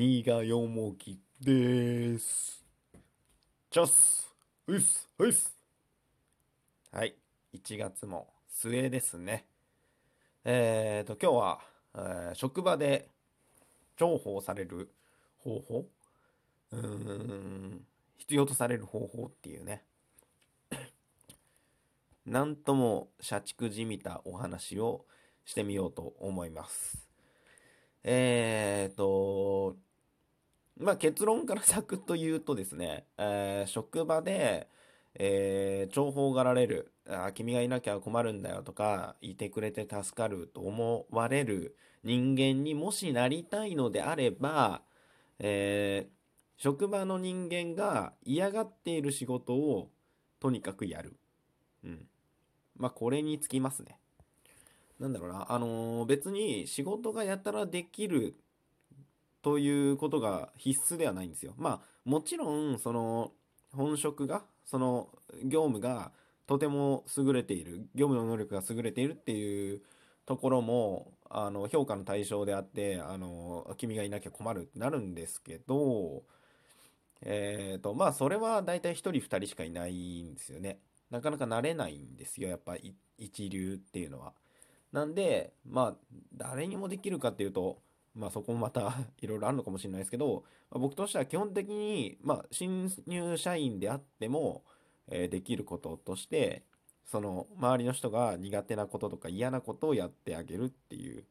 [0.00, 2.64] 新賀よもぎです。
[3.68, 4.32] チョス
[4.68, 5.52] うっすうっす
[6.92, 7.16] はい、
[7.52, 9.46] 1月も末ですね。
[10.44, 11.60] えーと、今日は、
[11.96, 13.10] えー職場で
[14.00, 14.88] 重宝される
[15.38, 15.84] 方法
[16.70, 17.84] うーん、
[18.18, 19.82] 必要とされる方法っていうね。
[22.24, 25.06] なんとも社畜じみたお話を
[25.44, 27.08] してみようと思います。
[28.04, 29.76] えーと、
[30.78, 34.68] まあ結論からサクッと言うとですね、えー職場で、
[35.14, 44.82] えー重宝がられる、あ君がいなきゃ困るんだよとか、いてくれて助かると思われる人間にもしなりたいのであれば、
[45.38, 46.18] えー
[46.60, 49.92] 職場の人間が嫌がっている仕事を
[50.40, 51.16] とにかくやる。
[51.84, 52.06] うん。
[52.76, 53.96] まあこれにつきますね。
[54.98, 58.36] なんだろうな、あのー別に仕事がやたらできる
[59.42, 61.54] ということが必須ではないんですよ。
[61.56, 63.32] まあもちろんその
[63.72, 65.08] 本職がその
[65.44, 66.12] 業務が
[66.46, 69.82] とても優れている業務の能力が優れているっていう
[70.26, 76.22] ところもあの評価の対象であってあの君がいなきゃ困るってなるんですけど
[77.22, 80.80] えっとまあそれは大体1人2人しかいないんですよね。
[81.10, 82.76] なかなか慣れないんですよやっぱ
[83.16, 84.32] 一流っていうのは。
[84.92, 87.82] なんでまあ誰にもできるかっていうと
[88.14, 94.64] まあそこもまた いろいろあるのかもしれないですけど、まあ僕としては基本的に、まあ、新入社員であっても、
[95.08, 96.64] えーできることとして
[97.06, 101.24] その周りの人が苦手なこととか嫌なことをやってあげるっていう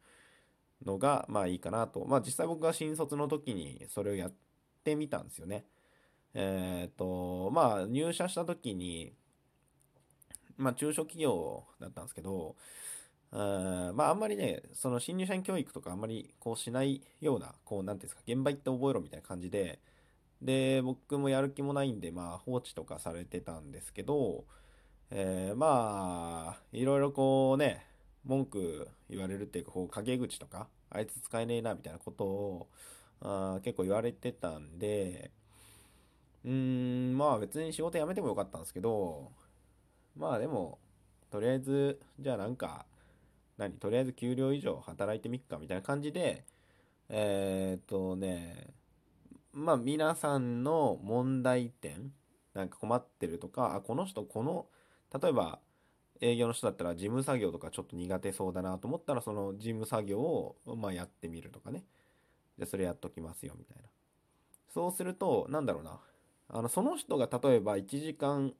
[0.85, 2.05] のがまあいいかなと。
[2.05, 4.33] まあ実際僕が新卒の時にそれをやっ
[4.83, 5.65] てみたんですよね。
[6.33, 9.13] えっとまあ入社した時に
[10.57, 12.55] まあ中小企業だったんですけど
[13.31, 13.95] うん。
[13.95, 19.79] まああんまりね、その新入社員教育とかあんまりこうしないような、こうなんていうんですか、現場行って覚えろみたいな感じで、
[20.41, 24.45] で、僕もやる気もないんで、まあ放置とかされてたんですけど、
[25.11, 27.85] えーまあ、いろいろこうね、
[28.25, 32.67] 文句言われるっていうか、こう陰口とか、あいつ使えねえなみたいなことを、
[33.21, 35.31] あ結構言われてたんで、
[36.45, 36.51] うー
[37.13, 39.31] ん、まあ別に仕事辞めてもよかったんですけど、
[40.17, 40.79] まあでも、
[41.31, 42.85] とりあえず、じゃあなんか、
[43.57, 46.45] 何とりあえず給料以上働いてみっかみたいな感じで、
[47.09, 48.67] えーっとね、
[49.53, 52.11] まあ皆さんの問題点、
[52.53, 54.67] なんか困ってるとか、あ、この人この、
[55.19, 55.59] 例えば
[56.21, 61.83] 営業の人だったら事務作業とかちょっと苦手そうだなと思ったら、その事務作業をまあやってみるとかね。
[62.57, 63.89] で、それやっときますよみたいな。
[64.73, 65.99] そうすると、なんだろうな。
[66.49, 68.53] あの、その人が例えば1時間、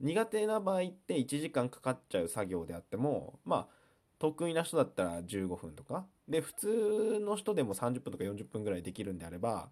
[0.00, 3.77] 苦手な場合って1時間かかっちゃう作業であっても、まあ、
[4.18, 6.06] 得意な人だったら15分とか。
[6.28, 9.68] で、普通の人でも30分とか40分ぐらいできるんであれば、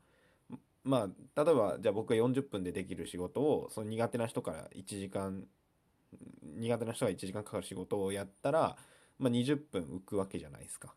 [0.84, 5.44] まあ、例えば、じゃあ僕が40分でできる仕事を、その苦手な人から1時間、
[6.42, 8.76] 苦手な人が1時間かかる仕事をやったら、
[9.18, 10.94] まあ20分浮くわけじゃないですか。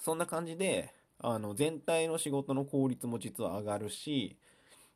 [0.00, 4.36] そんな感じで、あの、全体の仕事の効率も実は上がるし、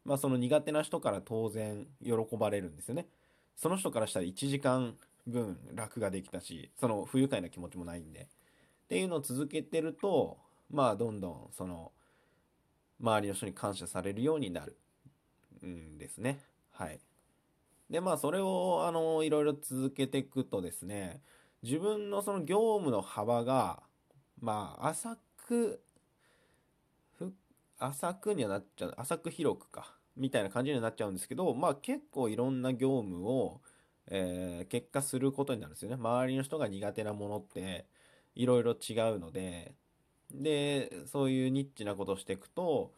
[0.05, 3.09] まあその苦手な人から当然喜ばれるんですよね。
[3.57, 8.29] その人からしたら1時間分楽ができたし、その不愉快な気持ちもないんで。
[8.85, 10.39] っていうのを続けてると、
[10.71, 11.93] まあどんどんその
[13.01, 14.77] 周りの人に感謝されるようになる
[15.67, 16.41] んですね。
[16.71, 17.01] はい。
[17.91, 21.21] で、まあそれをあのいろいろ続けていくとですね、
[21.63, 23.83] 自分のその業務の幅が、
[24.41, 25.81] まあ浅く、
[27.79, 33.61] 浅くにはなっちゃう、浅く広くか、みたいな感じになっちゃうんですけど、まあ結構いろんな業務を、
[34.09, 35.97] えー結果することになるんですよね。
[35.97, 37.87] 周りの人が苦手なものって
[38.35, 39.75] いろいろ違うので、
[40.33, 42.93] で、そういうニッチなことをしていくと、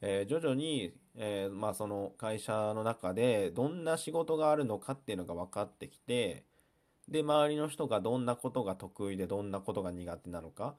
[0.00, 6.44] えー徐々に、えーまあその会社の中でどんな仕事があるのかっていうのが分かってきて、
[7.08, 10.76] で、周りの人がどんなことが得意でどんなことが苦手なのか、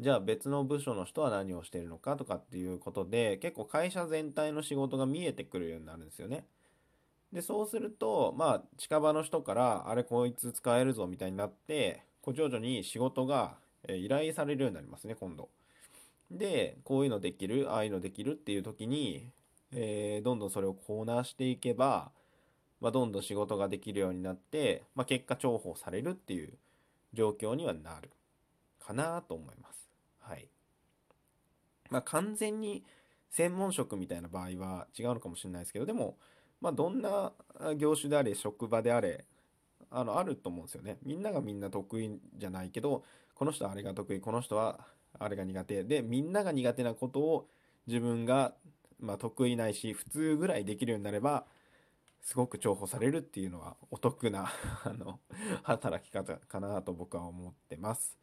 [0.00, 6.46] じゃあ別の部署の人は何をしてるのかとかっていうことで、結構会社全体の仕事が見えてくるようになるんですよね。
[7.32, 13.56] で、そうすると、まあ、近場の人から、あれこいつ使えるぞみたいになって、こう徐々に仕事が
[13.88, 15.48] え依頼されるようになりますね、今度。
[16.30, 19.30] で、こういうのできる、ああいうのできるっていう時に、
[19.72, 22.10] えーどんどんそれをこなしていけば、
[22.80, 26.52] まあ、どんどん仕事ができるようになって、まあ、結果重宝されるっていう
[27.12, 28.10] 状況にはなる
[28.78, 29.88] かなと思います。
[30.20, 30.48] はい。
[31.90, 32.84] まあ、完全に
[33.30, 36.16] 専門職みたいな場合は違うのかもしれないですけど、でも、
[36.60, 37.32] まあ、どんな
[37.76, 39.24] 業種であれ、職場であれ、
[39.90, 40.98] あの、あると思うんですよね。
[41.02, 43.04] みんながみんな得意じゃないけど、
[43.34, 44.86] この人はあれが得意、この人は
[45.18, 47.48] あれが苦手でみんなが苦手なことを
[47.86, 48.54] 自分が、
[48.98, 51.44] まあ、得意ないし普通ぐらいできるようになれば
[52.22, 54.50] すごく重宝されるっていうのはお得な
[54.84, 55.20] あの
[55.62, 58.18] 働き方かなと僕は思ってます。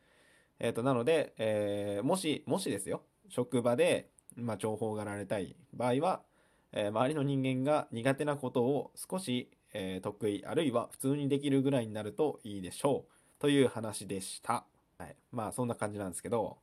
[0.60, 6.24] えっ、ー、となので、えー、もしもしですよ職場で、まあ、重宝がられたい場合は、
[6.72, 14.66] え、周りの人間が苦手なことを少し、え得意あるいは普通にできるぐらいになるといいでしょうという話でした。
[14.98, 16.58] はい、まあそんな感じなんですけど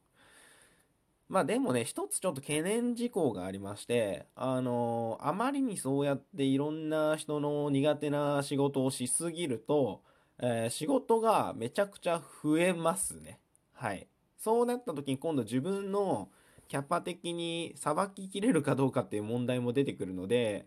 [1.28, 10.02] まあでもね、一つちょっと懸念事項がありまして、あのー、あまりにそうやっていろんな人の苦手な仕事をしすぎると、
[10.38, 13.40] えー、仕事がめちゃくちゃ増えますね。
[13.72, 14.06] はい。
[14.36, 16.28] そうなった時に今度自分の
[16.68, 20.66] キャパ的にさばききれるかどうかっていう問題も出てくるので、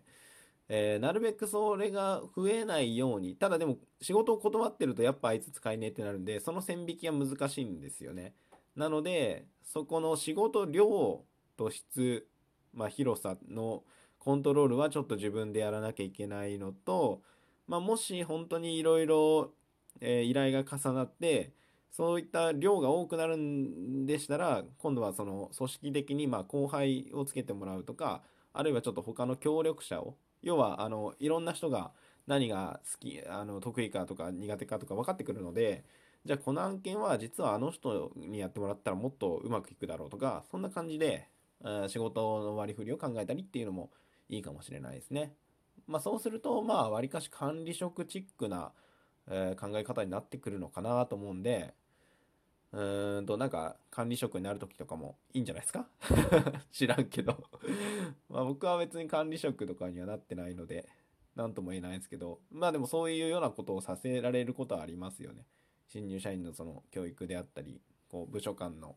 [0.68, 8.34] えー、なるべくそれが増えないように、ただでも仕事を断ってるとやっぱあいつ使えねえってなるんで、その線引きが難しいんですよね。
[8.76, 11.22] なので、そこの仕事量
[11.56, 12.26] と質、
[12.74, 13.82] まあ、広さの
[14.18, 17.22] コントロールはちょっと自分でやらなきゃいけないのと、
[17.66, 19.52] まあ、もし本当にいろいろ
[20.00, 21.52] 依頼が重なって、
[21.90, 31.92] そういった量が多くなるんでしたら、今度はその組織的にま後輩をつけてもらうとか、あるいはちょっと他の協力者を、要はあのいろんな人が
[32.26, 35.84] 何が好き、あの得意かとか苦手かとか分かってくるので、
[36.24, 41.28] じゃあこの案件は実はあの人にやってもらったらもっとうまくいくだろうとか、そんな感じで、
[41.88, 43.90] 仕事の割り振りを考えたりっていうのも
[44.28, 45.32] いいかもしれないですね。
[45.86, 48.72] まあそうすると、まあ割かし管理職チックな、
[49.28, 51.74] えー、考え方になってくるのかなと思うんで、
[52.72, 55.86] うーんと、なんか管理職になる時とかもいいんじゃないですか？
[56.70, 57.42] 知らんけど。
[58.28, 60.88] まあ僕は別に管理職とかにはなってないので、
[61.34, 65.46] なんとも言えないですけど、まあでもそういうようなことをさせられることはありますよね。
[65.86, 68.96] 新入社員のその教育であったりこう部署間の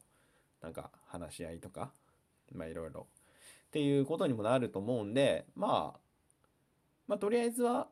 [0.60, 1.94] なんか話し合いとか
[2.51, 3.07] まあいろいろ。
[3.68, 6.00] っていうことにもなると思うんでまあ
[7.07, 7.88] まあとりあえずは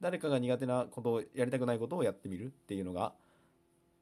[0.00, 3.12] 誰かが苦手なことをやりたくないことをやってみるっていうのが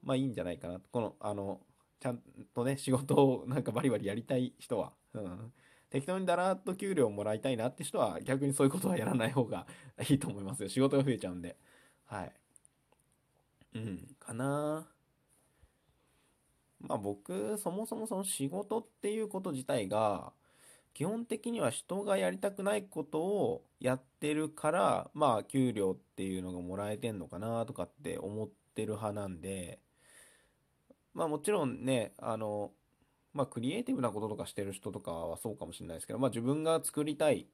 [0.03, 0.79] まあいいんじゃないかな。
[0.91, 1.59] このあの
[1.99, 2.19] ちゃん
[2.55, 5.51] とね仕事をなんかバリバリやりたい人は、うん、
[5.89, 9.67] 適当にだらっと給料をもらいたいなって人は逆にそういうことはやらない方が
[10.09, 10.69] いいと思いますよ。
[10.69, 11.57] 仕事が増えちゃうんで。
[12.05, 12.31] はい。
[13.75, 14.87] うん、かな。
[16.81, 20.31] まあ僕、そもそもその仕事っていうこと自体が、
[20.93, 29.79] 基本的には人がやりたくないことをやってるから、まあ給料っていうのがもらえてんのかなとかって思ってる派なんで、
[31.13, 32.71] まあもちろんね、あの、
[33.33, 37.47] まあクリエイティブなこととかしてる人とかはそうかもしれないですけど、まあ自分が作りたい、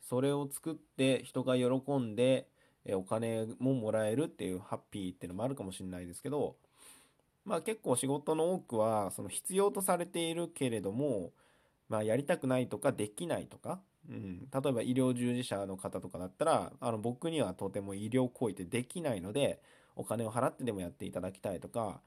[0.00, 2.48] それを作って人が喜んで、
[2.86, 6.56] えお金ももらえるっていうハッピーっていうのもあるかもしれないですけど、
[7.44, 11.32] まあ結構仕事の多くはその必要とされているけれども、
[11.88, 19.60] まあやりたくないとかできないとか、うん、例えば医療従事者の方とかだったら、あの僕にはとても医療行為ってできないので、
[19.96, 22.00] お金を払ってでもやっていただきたいとか、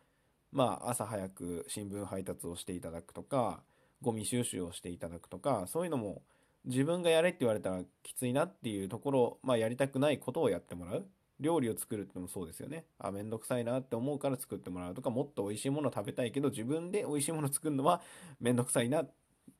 [0.52, 3.62] まあ朝早く新聞配達をしていただくとか、
[4.02, 6.22] ゴミ収集をしていただくとか、そういうのも
[6.66, 11.08] 自分がやれって言われたらきついなっていうところ、まあやりたくないことをやってもらう。
[11.40, 12.86] 料理を作るってのもそうですよね。
[12.98, 18.02] あ、めんどくさいなって思うから作ってもらうとか、もっと美味しいもの食べたいけど、自分で美味しいもの作るのは
[18.40, 19.06] めんどくさいな、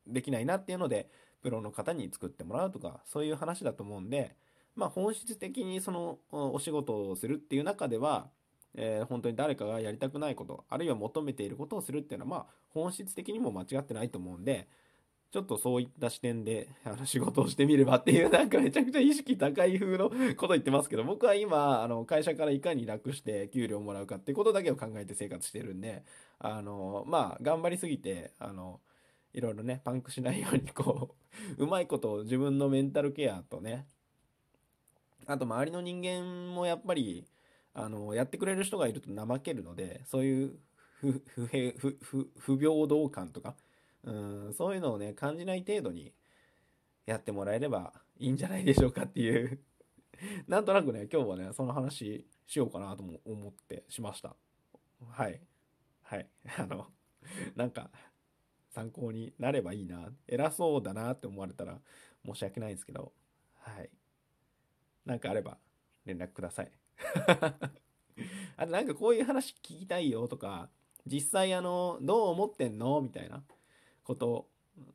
[0.08, 1.08] できないなっていうので、
[1.42, 4.34] プロの方に作ってもらうとか、そういう話だと思うんで、
[4.74, 8.28] まあ本質的にそのお仕事をするっていう中では、
[8.74, 14.68] えー、本当に誰かがやりたくないこと、あるいは求めていることをするっていうのは、まあ本質的にも間違ってないと思うんで、
[15.30, 26.02] ちょっとそういった視点であの仕事をしてみればっていうなんかめちゃくちゃ意識高い風のこと言ってますけど僕は今あの会社からいかに楽して給料をもらうかってことだけを考えて生活してるんで
[26.38, 28.80] あのまあ頑張りすぎてあの
[29.38, 31.16] いろいろねパンクしないようにこ
[31.58, 33.86] う うまいことを自分のメンタルケアとね
[35.26, 37.26] あと周りの人間もやっぱり
[37.74, 40.58] あのやってくれる人がいると怠けるのでそういう
[41.00, 43.56] 不不不不平等感とか
[44.04, 46.12] うん、そういうのをね、感じない程度に
[47.06, 49.60] やってもらえればいいんじゃないでしょうかっていう
[50.48, 54.34] なんとなくね、今日はね、その話しようかなとも思ってしました。
[55.10, 55.40] はい。
[56.02, 56.28] はい。
[56.58, 56.90] あの、
[57.54, 57.90] なんか、
[58.78, 60.08] 参考になればいいな。
[60.28, 61.78] 偉そうだなって思われたら
[62.24, 63.12] 申し訳ないですけど、
[63.60, 63.90] はい。
[65.04, 65.58] なんかあれば
[66.04, 66.70] 連絡ください。
[68.56, 70.70] あとなんかこういう話聞きたいよとか、
[71.06, 73.00] 実際あの、どう思ってんの？
[73.00, 73.42] みたいな。
[74.04, 74.48] こと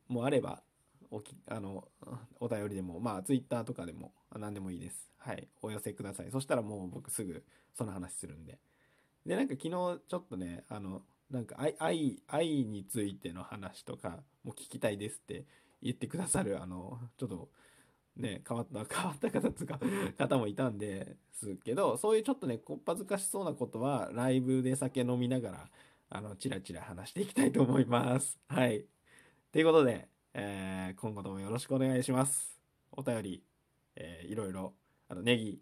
[0.08, 0.62] もあれば
[1.10, 1.86] おきあの
[2.40, 8.58] お便りでもまあ Twitter とかでも何でもいいですはいお寄せくださいそしたらもう僕すぐその話するんで
[9.24, 15.44] でなんか昨日ちょっとねあのなんか愛、愛、愛についての話とかも聞きたいですって
[15.82, 17.48] 言ってくださる、あの、ちょっと、
[18.16, 19.80] ね、変わった、 変わった方つか、
[20.16, 25.70] 方もいたんですけど、そういうちょっとね、こっぱずかしそうなことは、ライブで酒飲みながら、
[26.10, 28.38] あの、チラチラ話していきたいと思います。
[28.48, 28.84] はい。
[29.50, 32.60] ということで、えー、今後ともよろしくお願いします。
[32.92, 33.44] お便り、
[33.96, 34.74] えー、いろいろ、
[35.08, 35.60] あの、ネギ、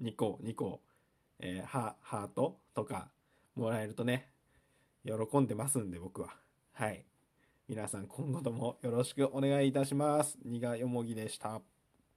[0.00, 0.82] 2個、2個、
[1.38, 3.10] えー、ハートとか
[3.54, 4.30] もらえるとね、
[5.04, 6.36] 喜んでますんで、僕は。
[6.72, 7.04] はい。
[7.68, 10.38] 皆さん今後ともよろしくお願いいたします。
[10.44, 11.60] にがよもぎでした。